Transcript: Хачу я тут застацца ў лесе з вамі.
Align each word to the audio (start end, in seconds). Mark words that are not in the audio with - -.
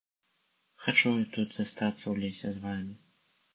Хачу 0.85 1.11
я 1.21 1.27
тут 1.35 1.49
застацца 1.59 2.01
ў 2.01 2.15
лесе 2.25 2.57
з 2.59 2.67
вамі. 2.67 2.93